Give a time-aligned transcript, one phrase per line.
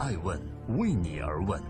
[0.00, 0.40] 爱问
[0.78, 1.62] 为你而问。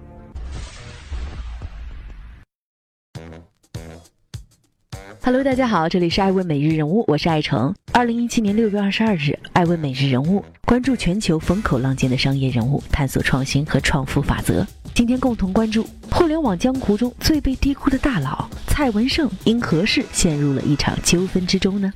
[5.21, 7.75] Hello，大家好，这里是爱问每日人物，我是爱成。
[7.93, 14.65] 二零一七年六月二十二日，爱问每日人物关注全球风口浪尖的商业人物，探索创新和创富法则。
[14.95, 21.93] 今天共同关注互联网江湖中最被低估的大佬蔡文胜，因何事陷入了一场纠纷之中呢？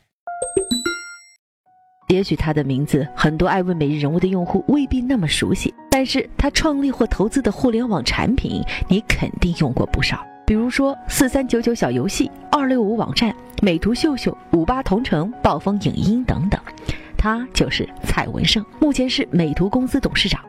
[2.08, 10.26] 也许他的名字很多爱问每日人物的用户未必那么熟悉，但是他创立或投资的互联网产品，你肯定用过不少。
[10.44, 16.60] 比如说四三九九小游戏、二六五网站、美图秀秀、五八同城、暴风影音等等，
[17.16, 20.40] 他就是蔡文胜，目前是美图公司董事长。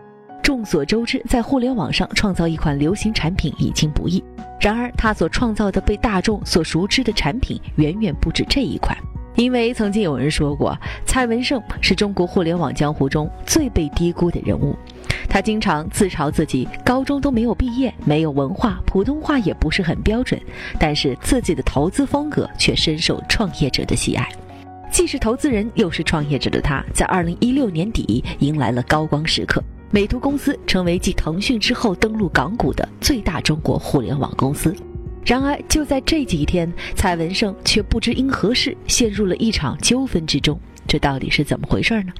[0.42, 4.24] 众所周知，在互联网上创造一款流行产品已经不易，
[4.60, 8.98] 然而他所创造的被大众所熟知的产品远远不止这一款。
[9.36, 14.76] 因为曾经有人说过，蔡文胜是中国互联网江湖中最被低估的人物。
[15.28, 20.40] 他经常自嘲自己高中都没有毕业，没有文化，普通话也不是很标准，
[20.80, 24.30] 但是自己的投资风格却深受创业者的喜爱。
[24.90, 29.62] 既是投资人又是创业者的他，在二零一六年底迎来了高光时刻，
[29.92, 34.74] 美图公司成为继腾讯之后登陆港股的最大中国互联网公司。
[35.26, 40.60] 然而，就在这几天，蔡文胜却不知因何事陷入了一场纠纷之中。
[40.88, 42.14] 这到底是怎么回事呢？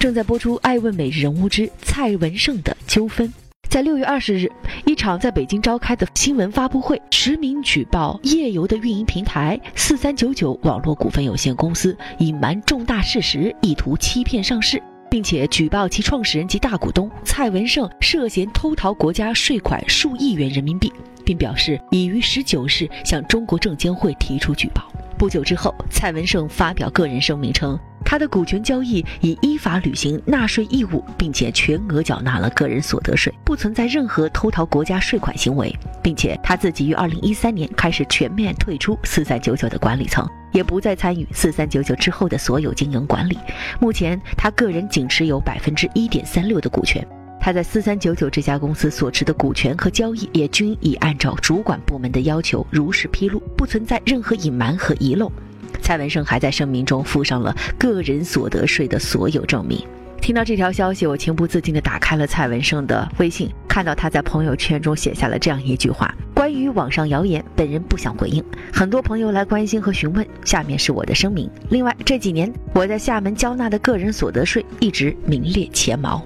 [0.00, 3.28] 正在播出《爱问每日人物之蔡文胜的纠纷》。
[3.68, 4.50] 在六月二十日，
[4.84, 14.82] 一场在北京召开的新闻发布会，实名举报夜游的运营平台四三九九网络股份有限公司隐瞒重大事实，意图欺骗上市。
[15.10, 20.92] 并且举报其创始人及大股东蔡文胜涉嫌偷逃国家税款数亿元人民币，
[21.24, 24.90] 并表示已于十九日向中国证监会提出举报。
[25.18, 35.70] 不久之后，蔡文胜发表个人声明称，他的股权交易已依法履行纳税义务，并且全额缴纳了个人所得税，不存在任何偷逃国家税款行为，
[36.02, 40.26] 并且他自己于二零一三年开始全面退出四三九九的管理层。
[40.52, 43.38] 也不再参与四三九九之后的所有经营管理。
[43.80, 47.06] 目前，他个人仅持有百分之一点三六的股权。
[47.42, 55.32] 他在四三九九这家公司所持的股权和交易，也均已按照主管部门的要求如实披露，不存在任何隐瞒和遗漏。
[55.80, 59.82] 蔡文胜还在声明中附上了个人所得税的所有证明。
[60.20, 68.42] 听到这条消息，我情不自禁地打开了蔡文胜的微信，看到他在朋友圈中写下了这样一句话：“关于网上谣言，本人不想回应。
[68.72, 71.50] 很多朋友来关心和询问，下面是我的声明。
[71.68, 76.24] 另外，这几年我在厦门交纳的个人所得税一直名列前茅。”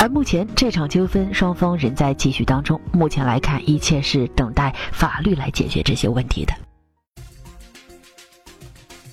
[0.00, 2.80] 而目前这场纠纷，双方仍在继续当中。
[2.90, 6.54] 目前来看，一切是等待法律来解决这些问题的。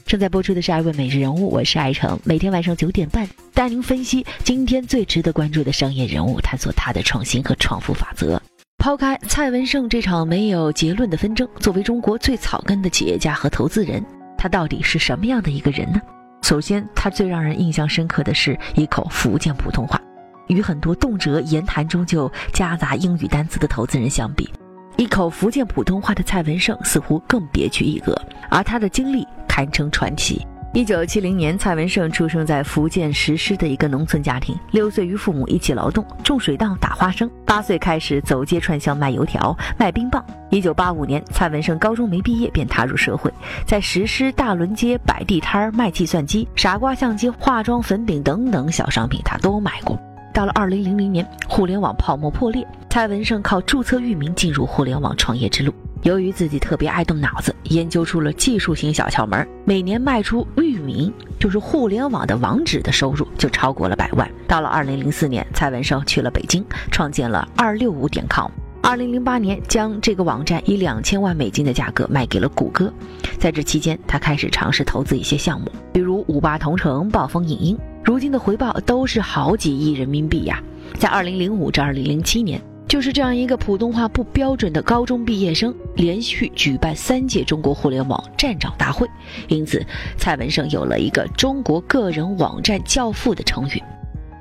[0.06, 8.42] 正在播出的是《爱问每日人物》，我是爱成，每天晚上九点半带您分析今天最值得关注的商业人物，探索他的创新和创富法则。
[8.82, 14.04] 抛开蔡文胜这场没有结论的纷争，作为中国最草根的企业家和投资人，
[14.36, 16.02] 他到底是什么样的一个人呢？
[16.42, 20.02] 首先，他最让人印象深刻的是一口福建普通话，
[20.48, 24.50] 与很多动辄言谈中就夹杂英语单词的投资人相比。
[24.98, 28.20] 一口福建普通话的蔡文胜似乎更别具一格，
[28.50, 30.44] 而他的经历堪称传奇。
[30.74, 40.26] 一九七零年，蔡文胜出生在福建石狮的一个农村家庭，六岁与父母一起劳动种水稻、打花生，八岁开始走街串巷卖油条、卖冰棒。
[40.50, 43.30] 一九八五年，蔡文胜高中没毕业便踏入社会，
[43.66, 50.00] 在石狮大轮街摆地摊卖计算机、傻瓜相机、化妆粉饼等等小商品，他都买过。
[50.34, 55.74] 到了二零零零年，互联网泡沫破裂，蔡文胜靠注册域名进入互联网创业之路。
[56.04, 64.30] 由于自己特别爱动脑子，研究出了技术型小窍门，每年卖出域名，就是互联网的网址的收入就超过了百万。
[64.48, 68.50] 到了二零零四年，蔡文胜去了北京，创建了二六五点 com。
[68.82, 72.92] 二零零八年，将这个网站以两千万美金的价格卖给了谷歌。
[73.38, 77.78] 在这期间，他开始尝试投资一些项目，比如五八同城、暴风影音。
[78.04, 80.60] 如今的回报都是好几亿人民币呀！
[80.98, 82.60] 在二零零五至二零零七年，
[82.92, 89.08] 就是这样一个普通话不标准的高中毕业生，连续举办三届中国互联网站长大会，
[89.48, 89.82] 因此
[90.18, 93.82] 蔡文胜有了一个“中国个人网站教父”的称誉。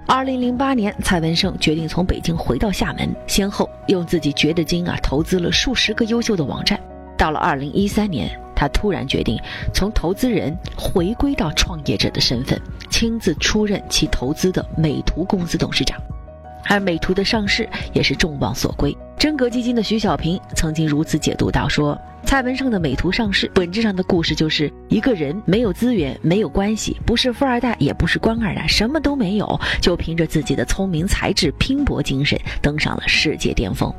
[0.05, 6.77] 二零零八年，蔡文胜决定从北京回到厦门，先后用自己掘的金啊投资了数十个优秀的网站。
[7.17, 8.37] 到了二零一三年。
[8.53, 9.41] 他突然决定
[9.73, 12.61] 从投资人回归到创业者的身份，
[12.91, 15.99] 亲自出任其投资的美图公司董事长，
[16.69, 18.97] 而美图的上市也是众望所归。
[19.19, 33.93] 真格基金的徐小平曾经如此解读到：说蔡文胜的美图上市，本质上的故事就是一个人没有资源，没有关系，不是富二代，也不是官二代，什么都没有，就凭着自己的聪明才智、拼搏精神登上了世界巅峰。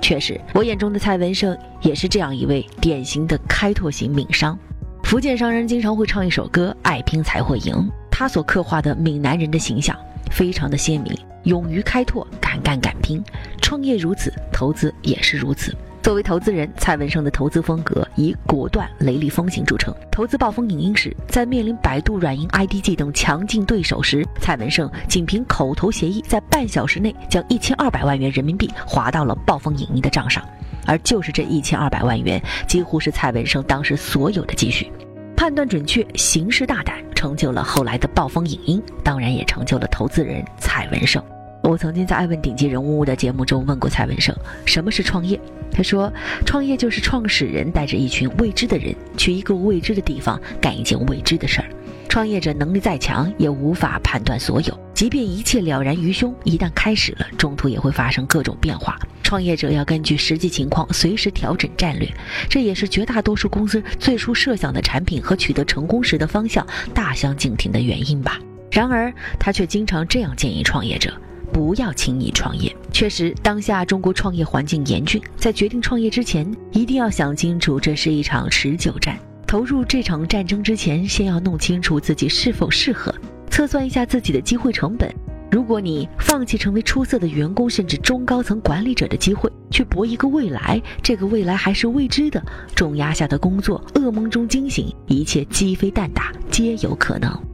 [0.00, 4.58] 确实，我眼中的蔡文胜也是这样一位典型的开拓型闽商。
[5.02, 9.96] 福建商人经常会唱一首歌：“爱拼才会赢。”他所刻画的闽南人的形象
[10.30, 11.12] 非常的鲜明，
[11.44, 13.22] 勇于开拓，敢干敢拼。
[13.62, 15.74] 创业如此，投资也是如此。
[16.02, 19.94] 作为投资人，蔡文胜的投资风格以果断、雷厉风行著称。
[20.10, 30.44] 投资暴风影音时，在面临百度、软银、IDG 等强劲对手时，蔡文胜仅凭口头协议，在半小时内将一千二百万元人民币划到了暴风影音的账上。
[30.86, 32.38] 而就是这一千二百万元，
[32.68, 34.92] 几乎是蔡文胜当时所有的积蓄。
[35.34, 41.24] 判断准确，行事大胆，成就了后来的暴风影音，当然也成就了投资人蔡文胜。
[41.64, 45.40] 我曾经在《爱问顶级人物》的节目中问过蔡文胜，什么是创业？
[45.72, 46.12] 他说，
[46.44, 51.68] 创业就是创始人带着一群未知的人，去一个未知的地方干一件未知的事儿。
[52.06, 58.98] 创业者能力再强，也无法判断所有，即便一切了然于胸，一旦开始了，中途也会发生各种变化。
[59.22, 62.06] 创业者要根据实际情况随时调整战略，
[62.46, 68.38] 这也是绝大多数公司最初设想的产品和取得成功时的方向大相径庭的原因吧。
[68.70, 71.10] 然而，他却经常这样建议创业者。
[71.54, 72.74] 不要轻易创业。
[72.92, 79.16] 确实，当下中国创业环境严峻，在决定创业之前，一定要想清楚，这是一场持久战。
[79.46, 83.14] 投入这场战争之前，先要弄清楚自己是否适合，
[83.48, 85.08] 测算一下自己的机会成本。
[85.48, 92.42] 如果你放弃成为出色的员工，甚至中高层管理者的机会，去搏一个未来，这个未来还是未知的，
[92.74, 97.53] 重压下的工作，噩梦中惊醒，一切鸡飞蛋打皆有可能。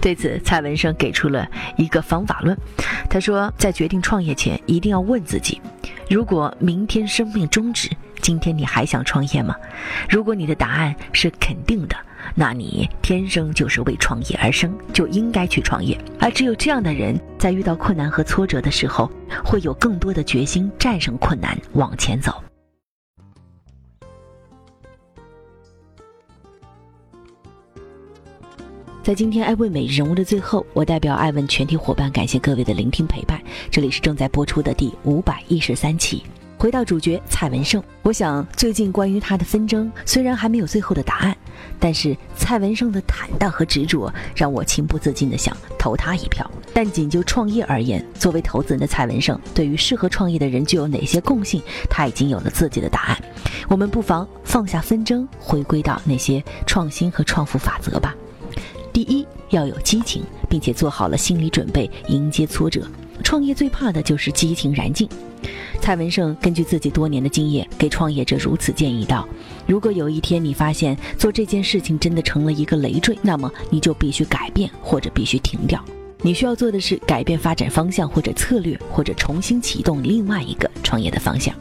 [0.00, 2.56] 对此，蔡文胜给出了一个方法论。
[3.08, 5.60] 他说，在决定创业前，一定要问自己：
[6.08, 9.54] 如果明天生命终止，今天你还想创业吗？
[10.08, 11.96] 如果你的答案是肯定的，
[12.34, 15.98] 那你天生就是为创业而生，就应该去创业。
[16.18, 19.10] 而只有这样的人，在遇到困难和挫折的时候，
[19.44, 22.42] 会有更多的决心战胜困难，往前走。
[29.10, 33.42] 在今天爱问每日人物的最后，我代表爱问全体伙伴感谢各位的聆听陪伴。
[33.68, 36.22] 这里是正在播出的第五百一十三期。
[36.56, 41.36] 回到主角蔡文胜，我想最近关于他的纷争虽然还没有最后的答案，
[41.80, 46.48] 但是蔡文胜的坦荡和执着让我情不自禁的想投他一票。
[46.72, 53.20] 但仅就创业而言，作为投资人的蔡文胜，对于适合创业的人具有哪些共性，他已经有了自己的答案。
[53.66, 58.14] 我们不妨放下纷争，回归到那些创新和创富法则吧。
[59.02, 62.86] 第一，要有激情，并且做好了心理准备迎接挫折。
[63.24, 65.08] 创业最怕的就是激情燃尽。
[65.80, 69.26] 蔡文胜根据自己多年的经验，给创业者如此建议道：
[69.66, 75.82] 如果有一天你发现做这件事情真的成了一个累赘，那么你就必须改变或者必须停掉。
[76.20, 81.54] 你需要做的是改变发展方向或者策略，或者重新启动另外一个创业的方向。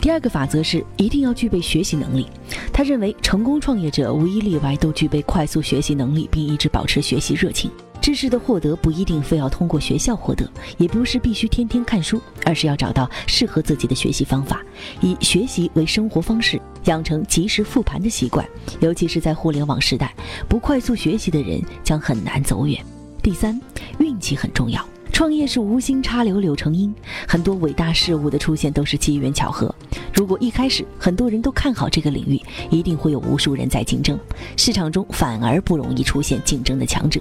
[0.00, 2.26] 第二个法则是一定要具备学习能力。
[2.72, 7.70] 他认为，成功创业者无一例外都具备快速学习能力，并一直保持学习热情。
[8.00, 14.62] 知识的获得不一定非要通过学校获得，也不是必须天天看书，而是要找到适合自己的学习方法，
[15.02, 18.48] 以学习为生活方式，养成及时复盘的习惯。
[18.80, 20.14] 尤其是在互联网时代，
[20.48, 22.82] 不快速学习的人将很难走远。
[23.22, 23.60] 第三，
[23.98, 24.82] 运气很重要。
[25.12, 26.94] 创业是无心插柳柳成荫，
[27.28, 29.72] 很多伟大事物的出现都是机缘巧合。
[30.14, 32.40] 如果一开始很多人都看好这个领域，
[32.70, 34.18] 一定会有无数人在竞争，
[34.56, 37.20] 市场中反而不容易出现竞争的强者。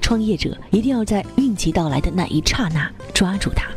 [0.00, 3.68] 创业者一定要在运气到来的那一刹那抓住它。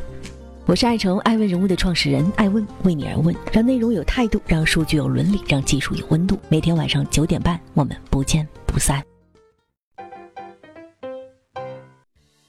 [0.66, 6.40] 我是爱成爱问人物的创始人爱问，为你而问，让内容有态度，让数据有伦理，让技术有温度。
[6.48, 9.04] 每天晚上九点半，我们不见不散。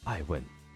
[0.04, 0.53] 爱问。